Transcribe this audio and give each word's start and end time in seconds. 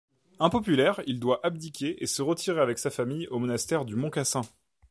Impopulaire, 0.39 1.01
il 1.05 1.19
doit 1.19 1.45
abdiquer 1.45 2.01
et 2.03 2.07
se 2.07 2.23
retirer 2.23 2.59
avec 2.59 2.79
sa 2.79 2.89
famille 2.89 3.27
au 3.27 3.37
monastère 3.37 3.85
du 3.85 3.95
Mont-Cassin. 3.95 4.41